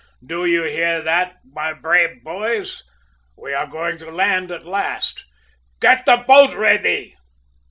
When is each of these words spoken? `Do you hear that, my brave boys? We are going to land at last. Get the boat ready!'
`Do 0.25 0.49
you 0.49 0.63
hear 0.63 0.99
that, 0.99 1.35
my 1.45 1.73
brave 1.73 2.23
boys? 2.23 2.81
We 3.37 3.53
are 3.53 3.67
going 3.67 3.99
to 3.99 4.09
land 4.09 4.51
at 4.51 4.65
last. 4.65 5.25
Get 5.79 6.07
the 6.07 6.17
boat 6.27 6.55
ready!' 6.55 7.15